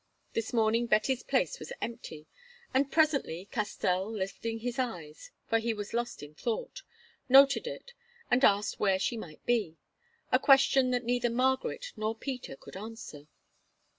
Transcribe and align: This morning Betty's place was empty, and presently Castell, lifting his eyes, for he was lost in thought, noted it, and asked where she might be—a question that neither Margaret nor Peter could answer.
This 0.33 0.51
morning 0.51 0.87
Betty's 0.87 1.21
place 1.21 1.59
was 1.59 1.71
empty, 1.79 2.25
and 2.73 2.91
presently 2.91 3.45
Castell, 3.51 4.11
lifting 4.11 4.57
his 4.57 4.79
eyes, 4.79 5.29
for 5.47 5.59
he 5.59 5.75
was 5.75 5.93
lost 5.93 6.23
in 6.23 6.33
thought, 6.33 6.81
noted 7.29 7.67
it, 7.67 7.93
and 8.31 8.43
asked 8.43 8.79
where 8.79 8.97
she 8.97 9.15
might 9.15 9.45
be—a 9.45 10.39
question 10.39 10.89
that 10.89 11.03
neither 11.05 11.29
Margaret 11.29 11.93
nor 11.95 12.15
Peter 12.15 12.55
could 12.55 12.75
answer. 12.75 13.27